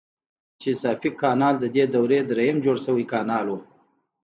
[0.61, 3.55] چیساپیک کانال ددې دورې دریم جوړ شوی کانال و.